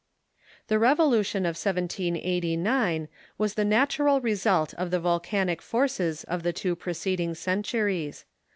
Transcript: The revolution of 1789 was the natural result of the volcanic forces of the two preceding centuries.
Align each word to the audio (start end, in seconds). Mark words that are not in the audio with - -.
The 0.65 0.79
revolution 0.79 1.45
of 1.45 1.49
1789 1.55 3.07
was 3.37 3.53
the 3.53 3.63
natural 3.63 4.19
result 4.19 4.73
of 4.73 4.89
the 4.89 4.99
volcanic 4.99 5.61
forces 5.61 6.23
of 6.23 6.41
the 6.41 6.51
two 6.53 6.75
preceding 6.75 7.35
centuries. 7.35 8.25